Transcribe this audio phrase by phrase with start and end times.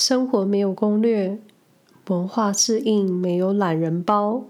[0.00, 1.38] 生活没有攻略，
[2.08, 4.44] 文化适应没有懒人包。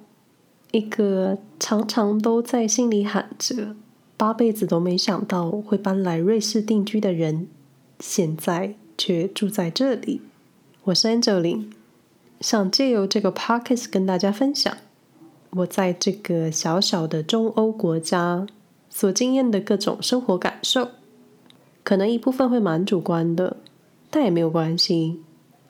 [0.70, 3.74] 一个常常都在心里喊着
[4.16, 7.48] 八辈子都没想到会搬来瑞士定居的人，
[7.98, 10.20] 现在却住在这里。
[10.84, 11.64] 我是 Angelin，
[12.40, 14.76] 想借由这个 Podcast 跟大家分享
[15.50, 18.46] 我在这个小小的中欧国家
[18.88, 20.90] 所经验的各种生活感受。
[21.82, 23.56] 可能一部分会蛮主观的，
[24.08, 25.20] 但也没有关系。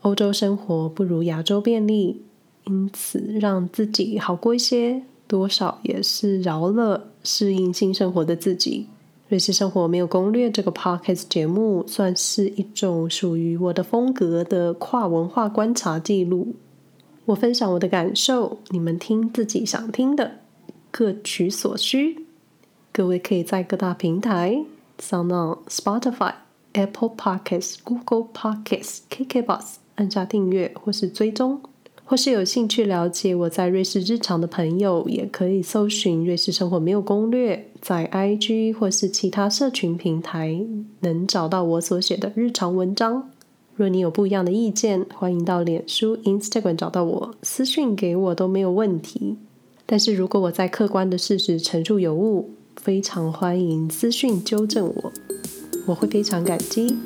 [0.02, 2.22] 欧洲生活不如亚洲便利，
[2.64, 8.86] 因此让自己好过一些，多少也是饶了适应新生活的自己。
[9.28, 16.54] 瑞士生活没有攻略这个 podcast 节目，算是一种属于我的风格的跨文化观察记录。
[17.26, 20.38] 我分享我的感受，你们听自己想听的，
[20.90, 22.24] 各取所需。
[22.90, 24.64] 各位可以在各大平台
[24.98, 26.34] 上，当、Spotify、
[26.72, 29.74] Apple Podcasts、Google Podcasts、KKBox。
[30.00, 31.60] 按下订阅或是追踪，
[32.06, 40.64] 或是有兴趣了解我在瑞士日常的朋友，也可以搜寻“瑞士生活没有攻略”，在 IG 或是其他社群平台
[41.00, 43.28] 能找到我所写的日常文章。
[43.76, 49.36] 若你有不一样的意见，欢迎到脸书、Instagram 找到我，私讯给我都没有问题。
[49.84, 55.12] 但是如果我在客观的事实陈述有误，非常欢迎私讯纠正我，
[55.84, 56.96] 我会非常感激。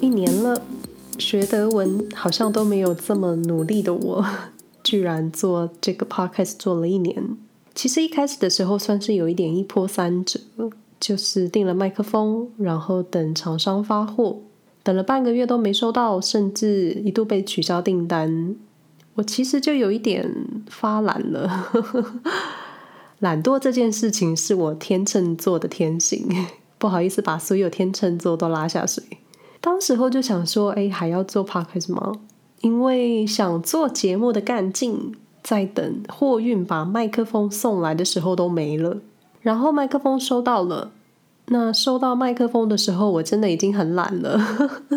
[0.00, 0.62] 一年了，
[1.18, 4.24] 学德文好像都没有这么努力的我，
[4.82, 7.36] 居然做这个 podcast 做了一年。
[7.74, 10.40] 其实一开始的时候算是有一点一波三折，
[10.98, 14.38] 就是订了麦克风，然后等厂商发货，
[14.82, 18.56] 等了半个月都没收到，甚至一度被取消订单。
[19.16, 20.34] 我其实就有一点
[20.68, 21.68] 发懒了，
[23.20, 26.26] 懒惰这件事情是我天秤座的天性，
[26.78, 29.04] 不好意思把所有天秤座都拉下水。
[29.60, 32.12] 当时候就想说，哎，还要做 podcast 吗？
[32.62, 38.98] 因为想做节目的干劲，在等货运把麦克风送来的时候都没了。
[39.40, 40.92] 然后麦克风收到了，
[41.46, 44.38] 那收到麦克风的时候，我真的已经很懒了，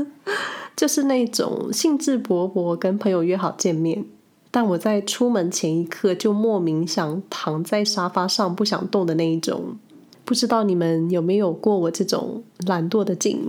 [0.76, 4.06] 就是那种兴致勃勃跟朋友约好见面，
[4.52, 9.78] 但我在出门前一刻就莫名想躺在沙发上不想动的那一种。
[10.26, 13.46] 不知道你们有没有过我这种懒惰的劲？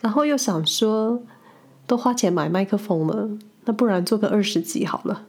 [0.00, 1.20] 然后又想说，
[1.86, 3.28] 都花钱买麦克风了，
[3.64, 5.22] 那不然做个二十集好了。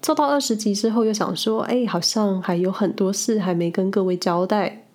[0.00, 4.86] 做到二十集之后，又想说，哎，好像还有很多事还没跟各位交代。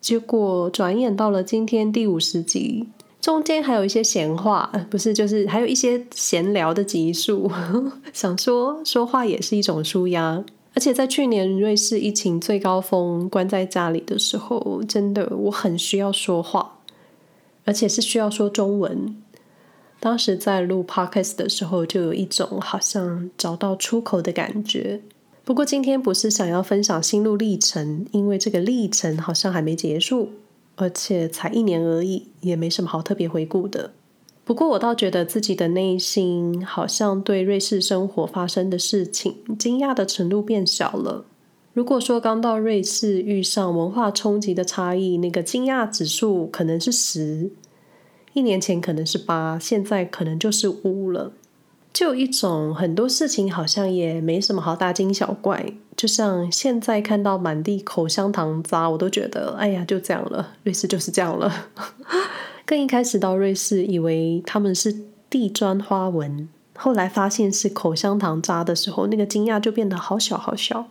[0.00, 2.88] 结果转眼到了今天第五十集，
[3.20, 7.50] 中间还有一些闲话，不是，就是还有一些闲聊的集数。
[8.12, 16.73] 想说说话也是一种舒压，而且在去年瑞士疫情最高峰，关在家里的时候，真的我很需要说话。
[17.64, 19.16] 而且是需要说中文。
[20.00, 25.00] 当时在录 podcast 的时候，就有一种好像找到出口的感觉。
[25.44, 30.30] 不过今天不是想要分享心路历程，因为这个历程好像还没结束，
[30.76, 33.92] 而且才一年而已，也没什么好特别回顾的。
[34.44, 41.24] 不过我倒觉得自己的内心好像对瑞士生活发生的事情惊讶的程度变小了。
[41.74, 47.50] 如果说刚到瑞士遇上文化冲击的差异，那个惊讶指数可能是十，
[48.32, 51.32] 一年前可能是八，现在可能就是五了。
[51.92, 61.52] 就一种很多事情好像也没什么好大惊小怪，就像现在看到满地口香糖渣，我都觉得哎呀，就这样了，瑞士就是这样了。
[62.64, 64.94] 跟一开始到瑞士以为他们是
[65.28, 70.86] 地砖花纹，后来发现是口香糖渣的时候，那个惊讶就变得好小好小。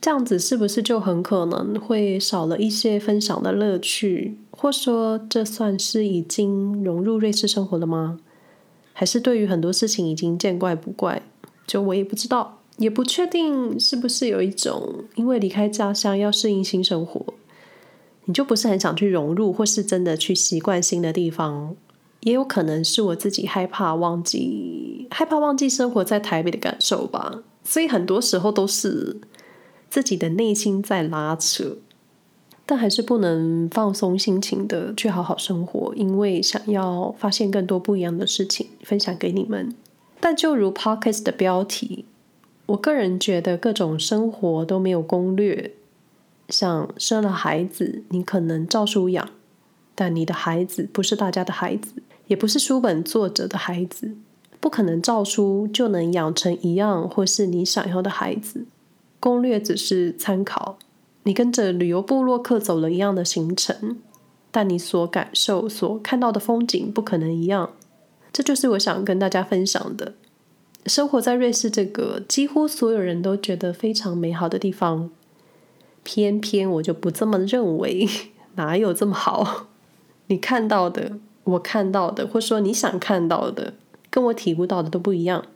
[0.00, 4.38] 这样子是不是就很可能会少了一些分享的乐趣？
[4.52, 8.20] 或说，这算是已经融入瑞士生活了吗？
[8.92, 11.22] 还是对于很多事情已经见怪不怪？
[11.66, 17.34] 就我也不知道，也不确定是不是有一种因为离开家乡要适应新生活，
[18.26, 21.74] 你就不是很想去融入，或是真的去习惯新的地方？
[22.20, 27.42] 也有可能是我自己害怕忘记，害怕忘记生活在台北的感受吧。
[27.64, 29.20] 所以很多时候都是。
[29.88, 31.78] 自己的内心在拉扯，
[32.64, 39.74] 但还是不能放松心情的去好好生活，因为想要发现更多不一样的事情分享给你们。
[40.18, 42.04] 但就如 Pocket 的标题，
[42.66, 45.72] 我个人觉得各种生活都没有攻略。
[46.48, 49.28] 像生了孩子，你可能照书养，
[49.94, 51.94] 但你的孩子不是大家的孩子，
[52.28, 54.14] 也不是书本作者的孩子，
[54.60, 58.66] 不可能照书就能养成一样或是你想要的孩子。
[59.26, 60.78] 攻略只是参考，
[61.24, 63.98] 你跟着旅游部落客走了一样的行程，
[64.52, 67.72] 但你所感受、所看到的风景不可能一样。
[68.32, 70.14] 这就是我想跟大家分享的。
[70.86, 75.10] 生活在瑞士这个几乎所有人都觉得非常美好的地方，
[76.04, 78.08] 偏偏我就不这么认为。
[78.54, 79.66] 哪有这么好？
[80.28, 83.74] 你看到的，我看到的，或说你想看到的，
[84.08, 85.46] 跟我体悟到的都不一样。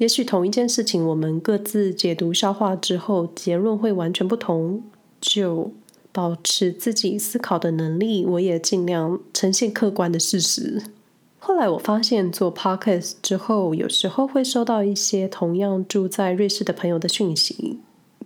[0.00, 4.82] 也许同一件事情，我们各自解读、消化之后，结论会完全不同。
[5.20, 5.70] 就
[6.10, 10.82] 保持自己思考的能力，我也尽量呈现客观的事实。
[11.38, 17.78] 后来我发现做 podcast 之后，有时候会收到一些同样住在瑞士的朋友的讯息，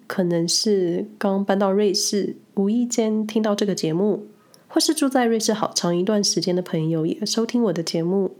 [0.06, 4.29] 可能是刚搬到瑞士，无意间听到这个节目，
[4.69, 8.37] 或是住在瑞士好长一段时间的朋友也收听我的节目，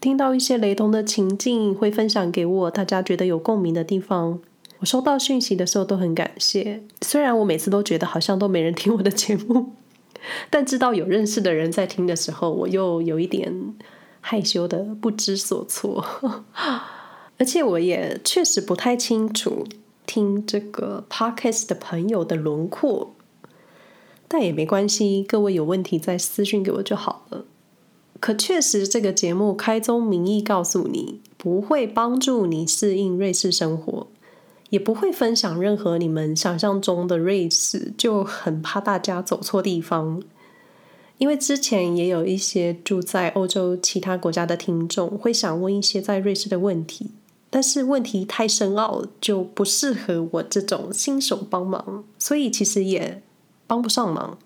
[0.00, 4.40] 听到一些雷同的情境，会分享给我，大家觉得有共鸣的地方。
[4.78, 9.72] 我收到讯息的时候都很感谢，虽然我每次都觉得好像都没人听我的节目。
[10.50, 13.74] 但知道有认识的人在听的时候，我又有一点
[14.20, 16.04] 害羞的不知所措，
[17.38, 19.66] 而且我也确实不太清楚
[20.06, 23.14] 听这个 podcast 的朋友的轮廓，
[24.28, 27.44] 但也没关系，各位有问题再私讯给我就好了。
[28.20, 34.08] 可确实，这个节目开宗明义告诉你，不会帮助你适应瑞士生活。
[34.70, 40.22] 也不会分享任何你们想象中的瑞士，就很怕大家走错地方。
[41.16, 47.12] 因为之前也有一些住在欧洲其他国家的听众会想问一些在瑞士的问题，
[47.48, 53.22] 但是问题太深奥，就不适合我这种新手帮忙，所以其实也
[53.66, 54.38] 帮不上忙。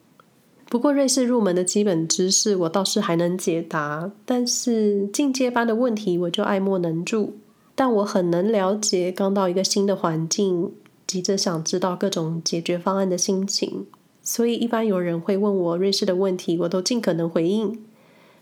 [0.73, 7.35] 不过瑞士入门的基本知识我倒是还能解答，但是进阶班的问题我就爱莫能助。
[7.75, 10.73] 但我很能了解刚到一个新的环境，
[11.07, 13.85] 急着想知道各种解决方案的心情，
[14.23, 17.79] 所以一般有人会问我瑞士的问题，我都尽可能回应。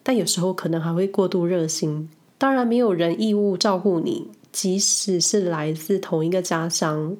[0.04, 2.08] 但有时候可能还会过度热心。
[2.38, 7.16] 当然，没有人义务照顾你，即使是来自同一个家乡，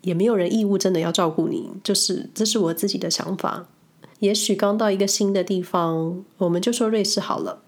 [0.00, 1.68] 也没有人义务真的要照顾你。
[1.84, 3.68] 就是这是我自己的想法。
[4.20, 7.62] 也许刚到一个新的地方，我们就说瑞士好了。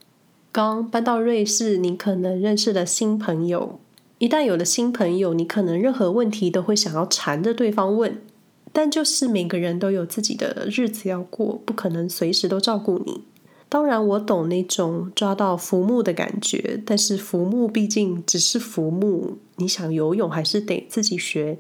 [0.51, 3.79] 刚搬到瑞士，你可能认识了新朋友。
[4.19, 8.21] 一旦有了新朋友，你可能任何问题都会想要缠着对方问。
[8.73, 13.23] 但就是每个人都有自己的日子要过，不可能随时都照顾你。
[13.69, 21.59] 当然，我懂那种抓到浮木的感觉，但是浮木毕竟只是浮木，你想游泳还是得自己学。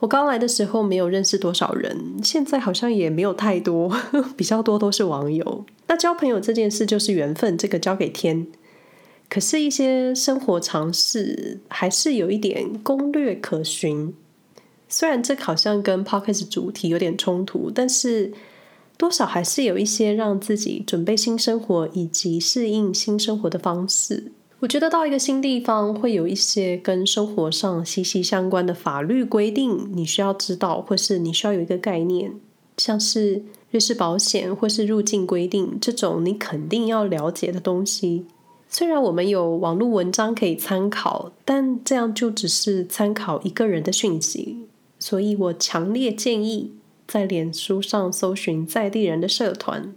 [0.00, 3.92] 我刚来的时候没有认识多少人，现在好像也没有太多，
[4.36, 5.64] 比较多都是网友。
[5.88, 8.46] 那交朋友这件事就是缘分，这个交给天。
[9.28, 14.14] 可是，一些生活常识还是有一点攻略可循。
[14.88, 18.32] 虽然这好像跟 Podcast 主题有点冲突，但是
[18.96, 24.32] 多少还是有一些让自己准备新生活以及适应新生活的方式。
[24.60, 32.32] 我觉得到一个新地方，会有一些跟生活上息息相关的法律规定，你需要知道，或是你需要有一个概念，
[32.76, 38.26] 像是瑞士保险或是入境规定这种你肯定要了解的东西。
[38.68, 44.66] 虽然我们有网络文章可以参考，但这样就只是参考一个人的讯息，
[44.98, 46.72] 所以我强烈建议
[47.06, 49.94] 在脸书上搜寻在地人的社团。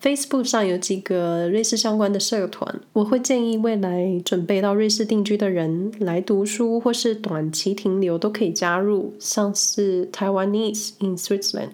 [0.00, 11.72] Facebook 上有几个瑞士相关的社团，我会建议未来准备到瑞士定居的人来读书或是短期停留都可以加入，像是 Taiwanese in Switzerland。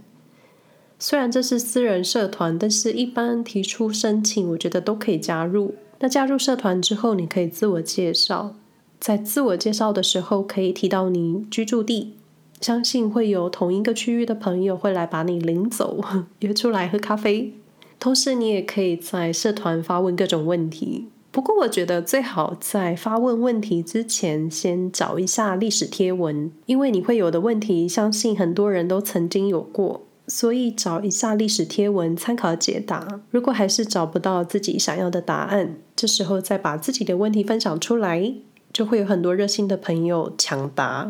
[0.98, 5.76] 虽然这是私人社团，但是一般提出申请，我觉得都可以加入。
[6.00, 8.56] 那加入社团之后，你可以自我介绍，
[8.98, 12.14] 在自我介绍的时候可以提到你居住地，
[12.60, 16.02] 相信会有同一个区域的朋友会来把你领走，
[16.40, 17.52] 约出来喝咖啡。
[17.98, 21.08] 同时，你也可以在社团发问各种问题。
[21.32, 30.06] 不过，我觉得最好在发问问题之前，先找一下历史贴文，因为你会有的问题，相信很多人都曾经有过。
[30.28, 33.20] 所以，找一下历史贴文参考解答。
[33.30, 38.32] 如果还是找不到自己想要的答案，这时候再把自己的问题分享出来，
[38.72, 41.08] 就会有很多热心的朋友抢答。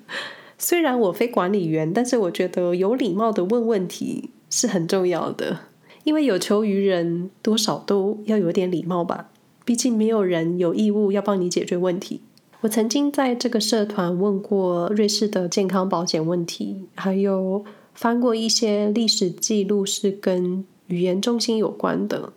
[0.58, 5.58] 虽然我非管理员，但是我觉得有礼貌的问问题是很重要的。
[6.04, 9.30] 因为有求于人，多少都要有点礼貌吧。
[9.64, 12.20] 毕竟没有人有义务要帮你解决问题。
[12.62, 22.32] 我曾经在这个社团问过瑞士的健康保险问题，还有翻过一些历史记录是跟语言中心有关的。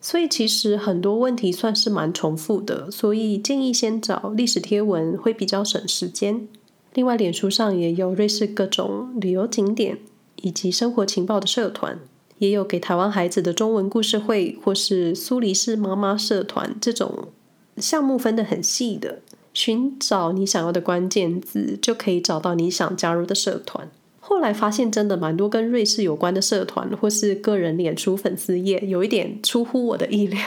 [0.00, 6.46] 所以其实很多问题算是蛮重复的，所以建议先找历史贴文会比较省时间。
[6.94, 9.98] 另外，脸书上也有瑞士各种旅游景点
[10.36, 11.98] 以及生活情报的社团。
[12.38, 17.28] 也有给台湾孩子的中文故事会，或是苏黎世妈妈社团这种
[17.78, 19.20] 项目分得很细的，
[19.54, 23.90] 寻找你想要的关键字，就可以找到你想加入的社团。
[24.20, 30.40] 后来发现，真的蛮多跟瑞士有关的社团，或是个人脸书粉丝页，有一点出乎我的意料，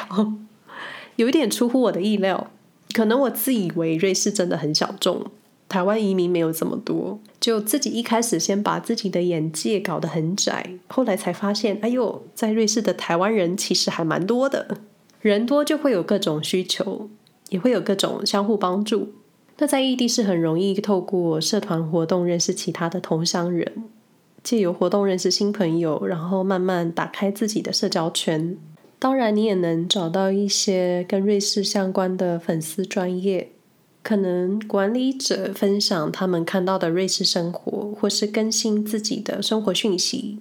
[1.15, 2.51] 有一点出乎我的意料。
[2.93, 5.25] 可能我自以为瑞士真的很小众。
[5.69, 14.79] 台湾移民没有这么多，就自己一开始先把自己的眼界搞得很窄，后来才发现，哎呦，在瑞士的台湾人其实还蛮多的。
[15.21, 17.09] 人多就会有各种需求，
[17.49, 19.09] 也会有各种相互帮助。
[19.59, 23.83] 那在异地是很容易透过社团活动认识其他的同乡人，
[24.41, 28.57] 借由活动认识新朋友，然后慢慢打开自己的社交圈。
[28.97, 33.51] 当然，你也能找到一些跟瑞士相关的粉丝专业。
[34.09, 40.39] 可能管理者分享他们看到的瑞士生活，或是更新自己的生活讯息，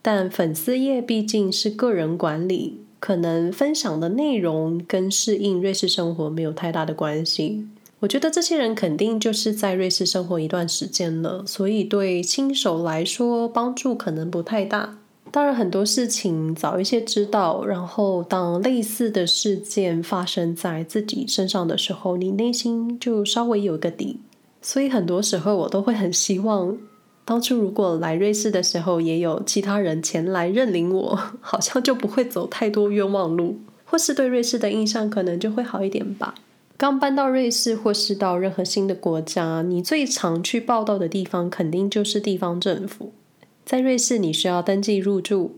[0.00, 7.66] 但粉丝页毕竟是个人管理，可能分享的内容跟适应瑞士生活没有太大的关系。
[7.98, 14.99] 我觉得这些人肯定就是在瑞士生活一段时间了，所以对新手来说帮助可能不太大。
[15.32, 24.18] 当然，很多事情早一些知道，然后当类似的事件发生在自己身上的时候，你内心就稍微有个底。
[24.60, 26.76] 所以很多时候我都会很希望，
[27.24, 36.34] 当初如果来瑞士的时候也有其他人前来认领我， 好像就不会走太多冤枉路，或是对瑞士的印象可能就会好一点吧。
[36.76, 43.12] 刚搬到瑞士或是到任何新的国家，你最常去报道的地方肯定就是地方政府。
[43.64, 45.52] 在瑞士，你需要登记入住，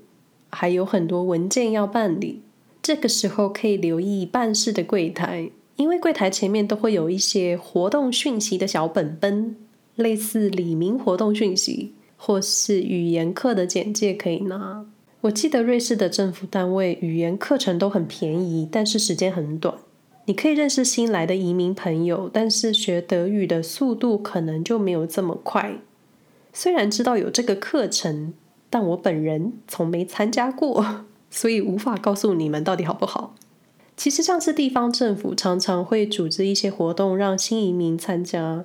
[0.50, 2.42] 还有很多文件要办理。
[2.82, 9.56] 这个时候可以留意办事的柜台，因为柜台前面都会有一些活动讯息的小本本，
[9.94, 14.84] 类似里民活动讯息或是语言课的简介可以拿。
[15.22, 19.74] 我记得瑞士的政府单位语言课程都很便宜，但是时间很短。
[20.24, 25.78] 你可以认识新来的移民朋友，但是学德语的速度可能就没有这么快。
[26.52, 28.34] 虽然知道有这个课程，
[28.68, 33.34] 但我本人从没参加过，所以无法告诉你们到底好不好。
[33.96, 38.64] 其实像是地方政府常常会组织一些活动让新移民参加。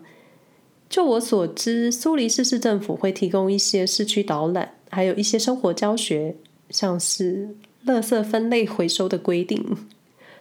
[0.89, 6.36] 就我所知，苏黎世市政府会提供一些市区导览，还有一些生活教学，
[6.70, 9.77] 像是垃圾分类回收的规定，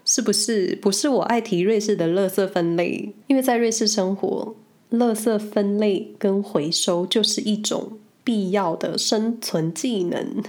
[0.05, 0.77] 是不是？
[0.81, 4.55] 不是我爱提瑞士的垃圾分类，因为在瑞士生活。
[4.97, 7.93] 垃圾分类跟回收就是一种
[8.25, 10.43] 必要的生存技能，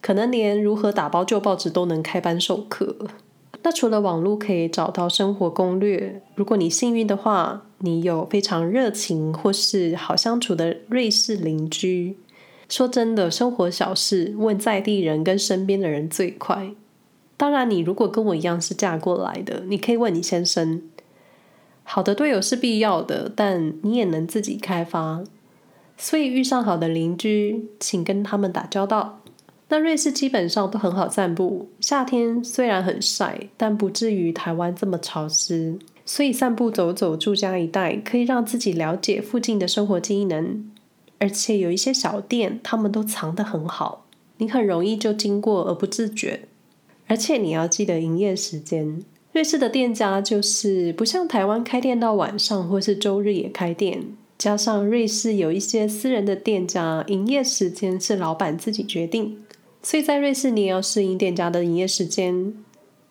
[0.00, 2.96] 可能连如何打包旧报纸都能开班授课。
[3.62, 12.18] 那除了网络可以找到生活攻略，如果你幸运的话，你有非常热情或是好相处的瑞士邻居。
[12.68, 16.72] 说真的，生活小事问在地人跟身边的人最快。
[17.36, 20.82] 当然，你如果跟我一样是嫁过来的，你可以问你先生。
[21.84, 25.22] 好的队友是必要的，但你也能自己开发。
[25.96, 29.20] 所以遇上好的邻居，请跟他们打交道。
[29.68, 35.78] 那瑞士基本上都很好散步，夏天虽然很晒，但不至于台湾这么潮湿。
[36.04, 40.70] 所以散步走走住家一带，可以让自己了解附近的生活机能。
[41.18, 44.04] 而且有一些小店，他们都藏得很好，
[44.38, 46.48] 你很容易就经过而不自觉。
[47.06, 49.02] 而且你要记得营业时间。
[49.34, 54.00] 瑞士的店家就是不像台湾开店到晚上，或是周日也开店。
[54.38, 59.42] 加上瑞士有一些私人的店家，营业时间是老板自己决定，
[59.82, 62.54] 所以在瑞士你也要适应店家的营业时间。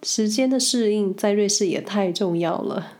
[0.01, 2.93] 时间的适应在瑞士也太重要了。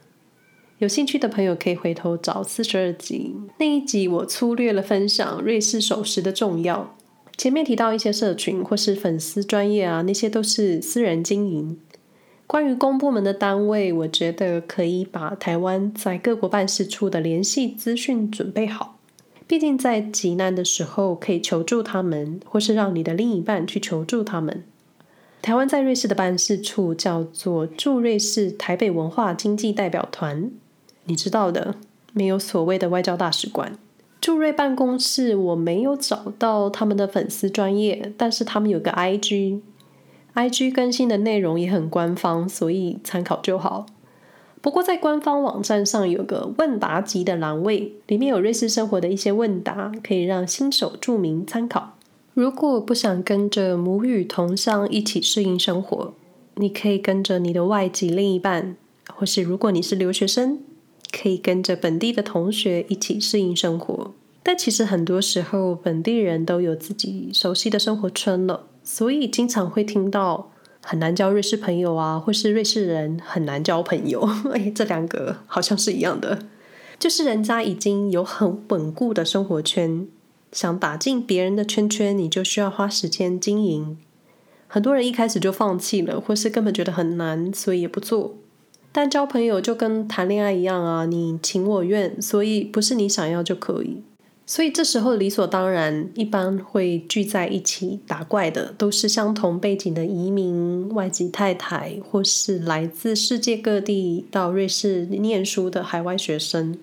[0.80, 6.98] 有兴趣的朋友可以回头找四十二集，那一集我粗略了分享瑞士守时的重要。
[7.38, 11.80] 前面提到一些社群或是粉丝专业啊，那些都是私人经营。
[12.54, 19.00] 关于公部门的单位，我觉得可以把台湾在各国办事处的联系资讯准备好。
[19.48, 24.64] 毕竟在急难的时候可以求助他们，或是让你的另一半去求助他们。
[25.42, 30.52] 台湾在瑞士的办事处叫做驻瑞士台北文化经济代表团，
[31.06, 31.74] 你知道的，
[32.14, 33.80] 没有所谓的外交大使馆。
[34.22, 39.62] 驻瑞办公室我没有找到他们的粉丝专业，但是他们有个 IG。
[40.36, 43.86] IG 更新的内容也很官方，所以参考就好。
[44.62, 51.98] 不过在官方网站上有个问答集的栏位，里面有瑞士生活的一些问答，可以让新手注明参考。
[52.34, 56.14] 如果不想跟着母语同乡一起适应生活，
[56.56, 58.76] 你可以跟着你的外籍另一半，
[59.14, 60.60] 或是如果你是留学生，
[61.12, 64.14] 可以跟着本地的同学一起适应生活。
[64.42, 68.68] 但其实很多时候，本地人都有自己熟悉的生活圈了。
[68.84, 70.52] 所以经常会听到
[70.84, 74.28] 很难交瑞士朋友啊，或是瑞士人很难交朋友。
[74.54, 76.40] 哎，这两个好像是一样的，
[77.00, 80.08] 就是人家已经有很稳固的生活圈，
[80.52, 83.98] 想打进别人的圈圈，你就需要花时间经营。
[84.68, 88.36] 很多人一开始就放弃了，或是根本觉得很难，所以也不做。
[88.92, 94.04] 但交朋友就跟谈恋爱一样啊，你情我愿，所以不是你想要就可以。
[94.46, 106.78] 所以这时候理所当然，一般会聚在一起打怪的，都是相同背景的移民、外籍太太，或是来自世界各地到瑞士念书的海外学生。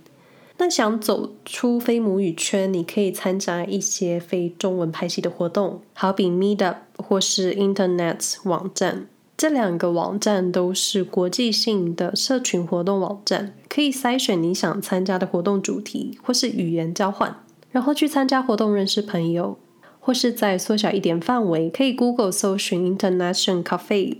[0.57, 9.07] 那想走出非母语圈，你可以参加一些非中文派系的活动，好比 Meetup 或是 Internet 网站。
[9.37, 17.35] 这两个网站都是国际性的社群活动网站，可以筛选你想参加的活动主题或是语言交换，
[17.71, 19.57] 然后去参加活动认识朋友，
[20.01, 24.19] 或是再缩小一点范围，可以 Google 搜寻 International Cafe。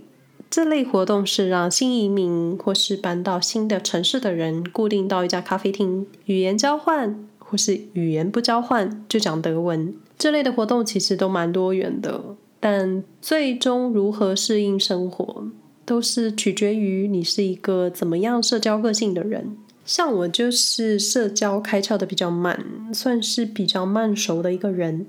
[0.49, 9.93] 这类活动是让新移民或是搬到新的城市的人固定到一家咖啡厅，语言交换或是语言不交换就讲德文。
[10.17, 12.21] 这类的活动其实都蛮多元的，
[12.59, 15.45] 但最终如何适应生活，
[15.85, 19.55] 都是取决于你是一个怎么样社交个性的人。
[19.91, 25.07] 像我就是社交开窍的比较慢，算是比较慢熟的一个人。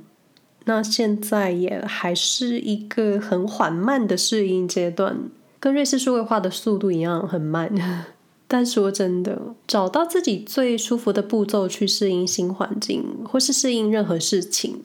[0.65, 7.73] 那现在也还是一个很缓慢的适应阶段，跟瑞士数位化的速度一样很慢。
[8.49, 14.83] 但说真的，找到自己最舒服的步骤去适应新环境，或是适应任何事情，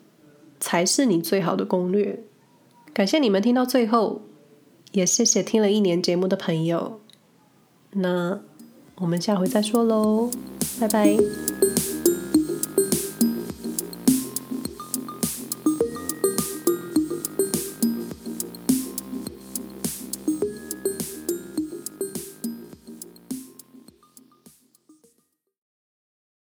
[0.60, 2.22] 才是你最好的攻略。
[2.94, 4.22] 感谢你们听到最后，
[4.92, 7.00] 也谢谢听了一年节目的朋友。
[7.90, 8.38] 那
[9.00, 10.30] 我们下回再说喽，
[10.80, 11.16] 拜拜。